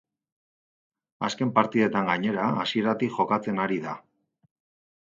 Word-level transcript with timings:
Azken 1.27 1.51
partidetan 1.59 2.09
gainera, 2.11 2.49
hasieratik 2.65 3.17
jokatzen 3.21 3.65
ari 3.69 3.83
da. 3.87 3.97